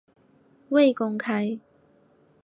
[0.69, 1.59] 未公开